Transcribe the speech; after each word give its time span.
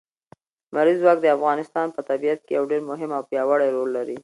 لمریز 0.71 0.97
ځواک 1.03 1.17
د 1.21 1.27
افغانستان 1.37 1.87
په 1.95 2.01
طبیعت 2.09 2.39
کې 2.45 2.53
یو 2.57 2.63
ډېر 2.71 2.81
مهم 2.89 3.09
او 3.17 3.23
پیاوړی 3.29 3.69
رول 3.75 3.89
لري. 3.97 4.17